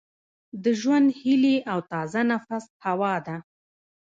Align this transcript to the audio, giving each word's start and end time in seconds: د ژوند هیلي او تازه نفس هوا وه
د 0.63 0.65
ژوند 0.79 1.07
هیلي 1.21 1.55
او 1.71 1.79
تازه 1.91 2.21
نفس 2.31 2.63
هوا 2.83 3.13
وه 3.25 3.35